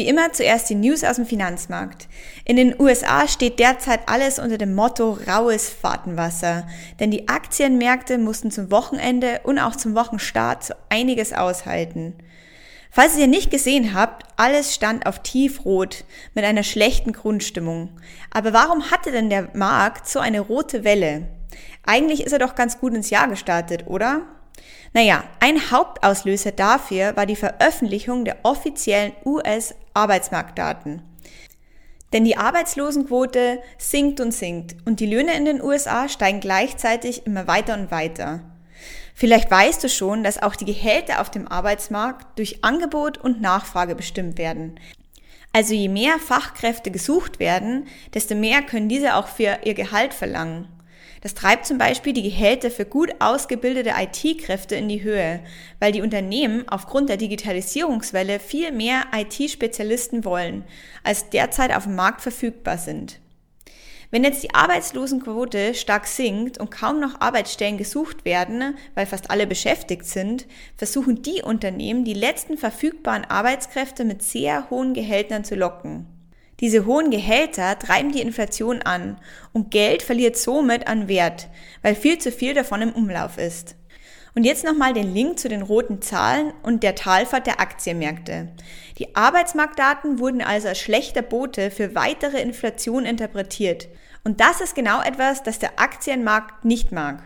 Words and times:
Wie 0.00 0.08
immer 0.08 0.32
zuerst 0.32 0.70
die 0.70 0.76
News 0.76 1.04
aus 1.04 1.16
dem 1.16 1.26
Finanzmarkt. 1.26 2.08
In 2.46 2.56
den 2.56 2.74
USA 2.80 3.28
steht 3.28 3.58
derzeit 3.58 4.08
alles 4.08 4.38
unter 4.38 4.56
dem 4.56 4.74
Motto 4.74 5.18
raues 5.28 5.68
Fahrtenwasser, 5.68 6.66
denn 6.98 7.10
die 7.10 7.28
Aktienmärkte 7.28 8.16
mussten 8.16 8.50
zum 8.50 8.70
Wochenende 8.70 9.40
und 9.44 9.58
auch 9.58 9.76
zum 9.76 9.94
Wochenstart 9.94 10.64
so 10.64 10.74
einiges 10.88 11.34
aushalten. 11.34 12.14
Falls 12.90 13.18
ihr 13.18 13.26
nicht 13.26 13.50
gesehen 13.50 13.92
habt, 13.92 14.24
alles 14.38 14.74
stand 14.74 15.04
auf 15.04 15.18
tiefrot 15.18 16.06
mit 16.32 16.46
einer 16.46 16.62
schlechten 16.62 17.12
Grundstimmung. 17.12 17.90
Aber 18.30 18.54
warum 18.54 18.90
hatte 18.90 19.12
denn 19.12 19.28
der 19.28 19.50
Markt 19.52 20.08
so 20.08 20.18
eine 20.18 20.40
rote 20.40 20.82
Welle? 20.82 21.28
Eigentlich 21.84 22.24
ist 22.24 22.32
er 22.32 22.38
doch 22.38 22.54
ganz 22.54 22.80
gut 22.80 22.94
ins 22.94 23.10
Jahr 23.10 23.28
gestartet, 23.28 23.86
oder? 23.86 24.22
Naja, 24.92 25.24
ein 25.38 25.70
Hauptauslöser 25.70 26.52
dafür 26.52 27.16
war 27.16 27.26
die 27.26 27.36
Veröffentlichung 27.36 28.24
der 28.24 28.38
offiziellen 28.42 29.12
US-Arbeitsmarktdaten. 29.24 31.02
Denn 32.12 32.24
die 32.24 32.36
Arbeitslosenquote 32.36 33.60
sinkt 33.78 34.20
und 34.20 34.32
sinkt 34.32 34.76
und 34.84 34.98
die 34.98 35.06
Löhne 35.06 35.36
in 35.36 35.44
den 35.44 35.62
USA 35.62 36.08
steigen 36.08 36.40
gleichzeitig 36.40 37.24
immer 37.24 37.46
weiter 37.46 37.74
und 37.74 37.90
weiter. 37.92 38.40
Vielleicht 39.14 39.50
weißt 39.50 39.84
du 39.84 39.88
schon, 39.88 40.24
dass 40.24 40.42
auch 40.42 40.56
die 40.56 40.64
Gehälter 40.64 41.20
auf 41.20 41.30
dem 41.30 41.46
Arbeitsmarkt 41.46 42.38
durch 42.38 42.64
Angebot 42.64 43.18
und 43.18 43.40
Nachfrage 43.40 43.94
bestimmt 43.94 44.38
werden. 44.38 44.80
Also 45.52 45.74
je 45.74 45.88
mehr 45.88 46.18
Fachkräfte 46.18 46.90
gesucht 46.90 47.38
werden, 47.38 47.86
desto 48.14 48.34
mehr 48.34 48.62
können 48.62 48.88
diese 48.88 49.16
auch 49.16 49.28
für 49.28 49.58
ihr 49.64 49.74
Gehalt 49.74 50.14
verlangen. 50.14 50.68
Das 51.20 51.34
treibt 51.34 51.66
zum 51.66 51.76
Beispiel 51.76 52.12
die 52.12 52.22
Gehälter 52.22 52.70
für 52.70 52.86
gut 52.86 53.10
ausgebildete 53.18 53.92
IT-Kräfte 53.96 54.74
in 54.76 54.88
die 54.88 55.02
Höhe, 55.02 55.40
weil 55.78 55.92
die 55.92 56.00
Unternehmen 56.00 56.66
aufgrund 56.68 57.10
der 57.10 57.18
Digitalisierungswelle 57.18 58.40
viel 58.40 58.72
mehr 58.72 59.04
IT-Spezialisten 59.14 60.24
wollen, 60.24 60.64
als 61.04 61.28
derzeit 61.28 61.76
auf 61.76 61.84
dem 61.84 61.96
Markt 61.96 62.22
verfügbar 62.22 62.78
sind. 62.78 63.20
Wenn 64.12 64.24
jetzt 64.24 64.42
die 64.42 64.54
Arbeitslosenquote 64.54 65.74
stark 65.74 66.06
sinkt 66.06 66.58
und 66.58 66.70
kaum 66.70 66.98
noch 66.98 67.20
Arbeitsstellen 67.20 67.78
gesucht 67.78 68.24
werden, 68.24 68.76
weil 68.94 69.06
fast 69.06 69.30
alle 69.30 69.46
beschäftigt 69.46 70.04
sind, 70.04 70.46
versuchen 70.76 71.22
die 71.22 71.42
Unternehmen, 71.42 72.04
die 72.04 72.14
letzten 72.14 72.58
verfügbaren 72.58 73.24
Arbeitskräfte 73.24 74.04
mit 74.04 74.22
sehr 74.22 74.68
hohen 74.68 74.94
Gehältern 74.94 75.44
zu 75.44 75.54
locken. 75.54 76.06
Diese 76.60 76.84
hohen 76.84 77.10
Gehälter 77.10 77.78
treiben 77.78 78.12
die 78.12 78.20
Inflation 78.20 78.82
an 78.82 79.18
und 79.52 79.70
Geld 79.70 80.02
verliert 80.02 80.36
somit 80.36 80.86
an 80.86 81.08
Wert, 81.08 81.48
weil 81.82 81.94
viel 81.94 82.18
zu 82.18 82.30
viel 82.30 82.52
davon 82.52 82.82
im 82.82 82.92
Umlauf 82.92 83.38
ist. 83.38 83.76
Und 84.34 84.44
jetzt 84.44 84.62
nochmal 84.64 84.92
den 84.92 85.12
Link 85.12 85.38
zu 85.38 85.48
den 85.48 85.62
roten 85.62 86.02
Zahlen 86.02 86.52
und 86.62 86.82
der 86.82 86.94
Talfahrt 86.94 87.46
der 87.46 87.60
Aktienmärkte. 87.60 88.48
Die 88.98 89.16
Arbeitsmarktdaten 89.16 90.18
wurden 90.20 90.42
also 90.42 90.68
als 90.68 90.78
schlechter 90.78 91.22
Bote 91.22 91.70
für 91.70 91.94
weitere 91.94 92.40
Inflation 92.40 93.06
interpretiert. 93.06 93.88
Und 94.22 94.40
das 94.40 94.60
ist 94.60 94.74
genau 94.74 95.02
etwas, 95.02 95.42
das 95.42 95.58
der 95.58 95.80
Aktienmarkt 95.80 96.64
nicht 96.64 96.92
mag. 96.92 97.22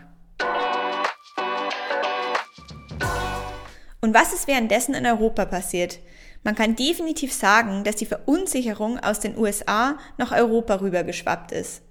Und 4.01 4.13
was 4.13 4.33
ist 4.33 4.47
währenddessen 4.47 4.95
in 4.95 5.05
Europa 5.05 5.45
passiert? 5.45 5.99
Man 6.45 6.53
kann 6.53 6.75
definitiv 6.75 7.33
sagen, 7.33 7.83
dass 7.83 7.95
die 7.95 8.05
Verunsicherung 8.05 8.99
aus 8.99 9.19
den 9.19 9.35
USA 9.35 9.97
nach 10.17 10.31
Europa 10.31 10.75
rübergeschwappt 10.75 11.51
ist. 11.51 11.81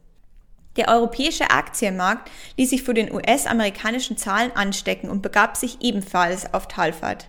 Der 0.76 0.88
europäische 0.88 1.50
Aktienmarkt 1.50 2.31
ließ 2.56 2.70
sich 2.70 2.84
für 2.84 2.94
den 2.94 3.12
US-amerikanischen 3.12 4.16
Zahlen 4.16 4.53
anstecken 4.54 5.10
und 5.10 5.22
begab 5.22 5.56
sich 5.56 5.78
ebenfalls 5.81 6.54
auf 6.54 6.69
Talfahrt. 6.69 7.28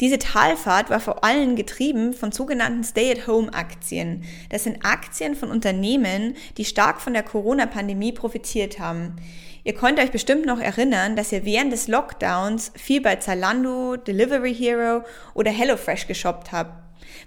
Diese 0.00 0.18
Talfahrt 0.20 0.90
war 0.90 1.00
vor 1.00 1.24
allem 1.24 1.56
getrieben 1.56 2.12
von 2.12 2.30
sogenannten 2.30 2.84
Stay-at-Home-Aktien. 2.84 4.22
Das 4.48 4.62
sind 4.62 4.84
Aktien 4.84 5.34
von 5.34 5.50
Unternehmen, 5.50 6.36
die 6.56 6.64
stark 6.64 7.00
von 7.00 7.14
der 7.14 7.24
Corona-Pandemie 7.24 8.12
profitiert 8.12 8.78
haben. 8.78 9.16
Ihr 9.64 9.74
könnt 9.74 9.98
euch 9.98 10.12
bestimmt 10.12 10.46
noch 10.46 10.60
erinnern, 10.60 11.16
dass 11.16 11.32
ihr 11.32 11.44
während 11.44 11.72
des 11.72 11.88
Lockdowns 11.88 12.70
viel 12.76 13.00
bei 13.00 13.16
Zalando, 13.16 13.96
Delivery 13.96 14.54
Hero 14.54 15.02
oder 15.34 15.50
HelloFresh 15.50 16.06
geshoppt 16.06 16.52
habt, 16.52 16.72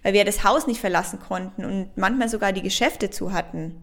weil 0.01 0.13
wir 0.13 0.23
das 0.23 0.45
Haus 0.45 0.65
nicht 0.65 0.79
verlassen 0.79 1.19
konnten 1.19 1.65
und 1.65 1.97
manchmal 1.97 2.29
sogar 2.29 2.53
die 2.53 2.61
Geschäfte 2.61 3.09
zu 3.09 3.33
hatten. 3.33 3.81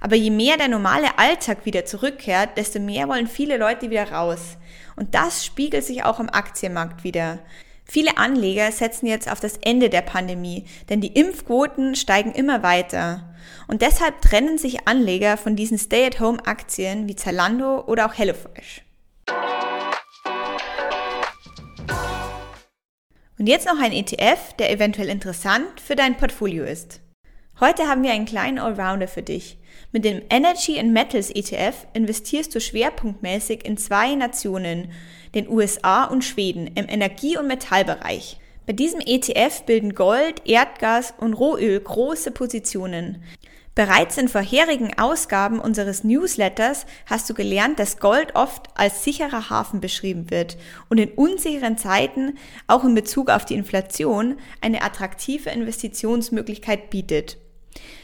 Aber 0.00 0.16
je 0.16 0.30
mehr 0.30 0.56
der 0.56 0.68
normale 0.68 1.18
Alltag 1.18 1.66
wieder 1.66 1.84
zurückkehrt, 1.84 2.56
desto 2.56 2.80
mehr 2.80 3.08
wollen 3.08 3.26
viele 3.26 3.58
Leute 3.58 3.90
wieder 3.90 4.10
raus. 4.10 4.56
Und 4.96 5.14
das 5.14 5.44
spiegelt 5.44 5.84
sich 5.84 6.02
auch 6.02 6.18
am 6.18 6.30
Aktienmarkt 6.30 7.04
wieder. 7.04 7.38
Viele 7.84 8.16
Anleger 8.16 8.70
setzen 8.72 9.06
jetzt 9.06 9.30
auf 9.30 9.40
das 9.40 9.58
Ende 9.58 9.90
der 9.90 10.02
Pandemie, 10.02 10.64
denn 10.88 11.00
die 11.00 11.12
Impfquoten 11.12 11.94
steigen 11.94 12.32
immer 12.32 12.62
weiter. 12.62 13.34
Und 13.68 13.82
deshalb 13.82 14.22
trennen 14.22 14.56
sich 14.58 14.86
Anleger 14.86 15.36
von 15.36 15.56
diesen 15.56 15.78
Stay-at-Home-Aktien 15.78 17.08
wie 17.08 17.16
Zalando 17.16 17.84
oder 17.86 18.06
auch 18.06 18.14
HelloFresh. 18.14 18.82
Und 23.38 23.48
jetzt 23.48 23.66
noch 23.66 23.80
ein 23.80 23.92
ETF, 23.92 24.52
der 24.58 24.70
eventuell 24.70 25.08
interessant 25.08 25.80
für 25.80 25.96
dein 25.96 26.16
Portfolio 26.16 26.64
ist. 26.64 27.00
Heute 27.60 27.86
haben 27.86 28.02
wir 28.02 28.12
einen 28.12 28.24
kleinen 28.24 28.58
Allrounder 28.58 29.06
für 29.06 29.22
dich. 29.22 29.58
Mit 29.92 30.04
dem 30.04 30.22
Energy 30.30 30.78
and 30.78 30.92
Metals 30.92 31.30
ETF 31.30 31.86
investierst 31.92 32.54
du 32.54 32.60
schwerpunktmäßig 32.60 33.64
in 33.64 33.76
zwei 33.76 34.14
Nationen, 34.14 34.90
den 35.34 35.48
USA 35.48 36.04
und 36.04 36.24
Schweden, 36.24 36.66
im 36.74 36.88
Energie- 36.88 37.36
und 37.36 37.46
Metallbereich. 37.46 38.38
Bei 38.66 38.72
diesem 38.72 39.00
ETF 39.00 39.62
bilden 39.62 39.94
Gold, 39.94 40.42
Erdgas 40.46 41.14
und 41.18 41.34
Rohöl 41.34 41.78
große 41.78 42.30
Positionen. 42.30 43.22
Bereits 43.74 44.18
in 44.18 44.28
vorherigen 44.28 44.98
Ausgaben 44.98 45.58
unseres 45.58 46.04
Newsletters 46.04 46.84
hast 47.06 47.28
du 47.30 47.34
gelernt, 47.34 47.78
dass 47.78 47.98
Gold 47.98 48.34
oft 48.34 48.68
als 48.74 49.02
sicherer 49.02 49.48
Hafen 49.48 49.80
beschrieben 49.80 50.30
wird 50.30 50.58
und 50.90 50.98
in 50.98 51.10
unsicheren 51.12 51.78
Zeiten 51.78 52.38
auch 52.66 52.84
in 52.84 52.94
Bezug 52.94 53.30
auf 53.30 53.46
die 53.46 53.54
Inflation 53.54 54.36
eine 54.60 54.82
attraktive 54.82 55.50
Investitionsmöglichkeit 55.50 56.90
bietet. 56.90 57.38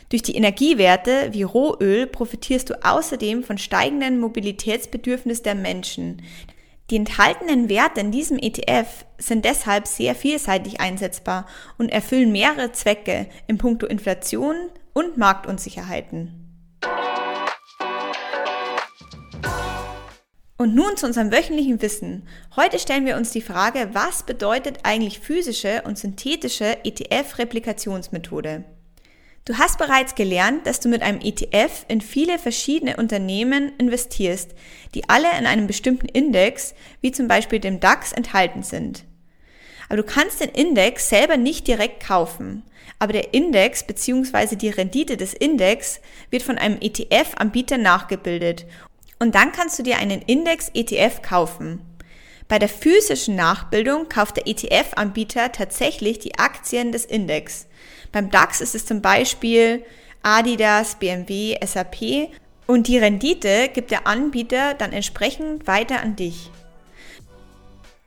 Durch 0.08 0.22
die 0.22 0.36
Energiewerte 0.36 1.28
wie 1.32 1.42
Rohöl 1.42 2.06
profitierst 2.06 2.70
du 2.70 2.82
außerdem 2.82 3.44
von 3.44 3.58
steigenden 3.58 4.20
Mobilitätsbedürfnis 4.20 5.42
der 5.42 5.54
Menschen. 5.54 6.22
Die 6.90 6.96
enthaltenen 6.96 7.68
Werte 7.68 8.00
in 8.00 8.10
diesem 8.10 8.38
ETF 8.38 9.04
sind 9.18 9.44
deshalb 9.44 9.86
sehr 9.86 10.14
vielseitig 10.14 10.80
einsetzbar 10.80 11.46
und 11.76 11.90
erfüllen 11.90 12.32
mehrere 12.32 12.72
Zwecke 12.72 13.26
in 13.46 13.58
puncto 13.58 13.86
Inflation 13.86 14.56
und 14.94 15.18
Marktunsicherheiten. 15.18 16.48
Und 20.56 20.74
nun 20.74 20.96
zu 20.96 21.06
unserem 21.06 21.30
wöchentlichen 21.30 21.82
Wissen. 21.82 22.26
Heute 22.56 22.78
stellen 22.78 23.04
wir 23.04 23.16
uns 23.16 23.30
die 23.30 23.42
Frage, 23.42 23.90
was 23.92 24.24
bedeutet 24.24 24.78
eigentlich 24.82 25.20
physische 25.20 25.82
und 25.84 25.98
synthetische 25.98 26.84
ETF-Replikationsmethode? 26.84 28.64
Du 29.48 29.56
hast 29.56 29.78
bereits 29.78 30.14
gelernt, 30.14 30.66
dass 30.66 30.78
du 30.78 30.90
mit 30.90 31.00
einem 31.00 31.22
ETF 31.22 31.86
in 31.88 32.02
viele 32.02 32.38
verschiedene 32.38 32.98
Unternehmen 32.98 33.72
investierst, 33.78 34.50
die 34.94 35.08
alle 35.08 35.26
in 35.38 35.46
einem 35.46 35.66
bestimmten 35.66 36.06
Index, 36.06 36.74
wie 37.00 37.12
zum 37.12 37.28
Beispiel 37.28 37.58
dem 37.58 37.80
DAX, 37.80 38.12
enthalten 38.12 38.62
sind. 38.62 39.04
Aber 39.88 39.96
du 39.96 40.02
kannst 40.02 40.42
den 40.42 40.50
Index 40.50 41.08
selber 41.08 41.38
nicht 41.38 41.66
direkt 41.66 42.06
kaufen. 42.06 42.62
Aber 42.98 43.14
der 43.14 43.32
Index 43.32 43.84
bzw. 43.84 44.54
die 44.54 44.68
Rendite 44.68 45.16
des 45.16 45.32
Index 45.32 46.02
wird 46.28 46.42
von 46.42 46.58
einem 46.58 46.76
ETF-Anbieter 46.82 47.78
nachgebildet. 47.78 48.66
Und 49.18 49.34
dann 49.34 49.52
kannst 49.52 49.78
du 49.78 49.82
dir 49.82 49.96
einen 49.96 50.20
Index-ETF 50.20 51.22
kaufen. 51.22 51.80
Bei 52.48 52.58
der 52.58 52.68
physischen 52.68 53.34
Nachbildung 53.34 54.10
kauft 54.10 54.36
der 54.36 54.46
ETF-Anbieter 54.46 55.52
tatsächlich 55.52 56.18
die 56.18 56.38
Aktien 56.38 56.92
des 56.92 57.06
Index. 57.06 57.68
Beim 58.12 58.31
DAX 58.31 58.60
ist 58.60 58.75
es 58.75 58.87
zum 58.87 59.02
Beispiel 59.02 59.84
Adidas, 60.22 60.96
BMW, 60.96 61.56
SAP 61.64 62.31
und 62.66 62.87
die 62.87 62.99
Rendite 62.99 63.69
gibt 63.72 63.90
der 63.90 64.06
Anbieter 64.06 64.75
dann 64.75 64.93
entsprechend 64.93 65.66
weiter 65.66 66.00
an 66.00 66.16
dich. 66.16 66.50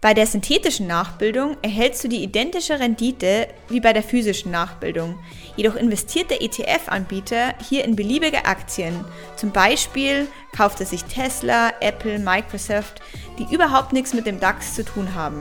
Bei 0.02 0.16
der 0.16 0.26
synthetischen 0.26 0.88
Nachbildung 0.88 1.58
erhältst 1.62 2.04
du 2.04 2.08
die 2.08 2.24
identische 2.24 2.80
Rendite 2.80 3.48
wie 3.70 3.80
bei 3.80 3.94
der 3.94 4.02
physischen 4.02 4.50
Nachbildung. 4.50 5.20
Jedoch 5.56 5.76
investiert 5.76 6.32
der 6.32 6.42
ETF-Anbieter 6.42 7.54
hier 7.70 7.86
in 7.86 7.96
beliebige 7.96 8.46
Aktien. 8.46 9.06
Zum 9.36 9.52
Beispiel 9.52 10.28
kauft 10.58 10.80
er 10.80 10.88
sich 10.88 11.04
Tesla, 11.04 11.72
Apple, 11.82 12.18
Microsoft, 12.18 13.00
die 13.38 13.54
überhaupt 13.54 13.94
nichts 13.94 14.16
mit 14.16 14.26
dem 14.26 14.40
DAX 14.40 14.74
zu 14.74 14.84
tun 14.84 15.14
haben. 15.14 15.40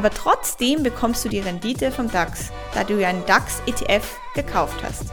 Aber 0.00 0.08
trotzdem 0.08 0.82
bekommst 0.82 1.26
du 1.26 1.28
die 1.28 1.40
Rendite 1.40 1.90
vom 1.90 2.10
DAX, 2.10 2.52
da 2.72 2.84
du 2.84 2.98
ja 2.98 3.08
einen 3.08 3.26
DAX-ETF 3.26 4.18
gekauft 4.34 4.82
hast. 4.82 5.12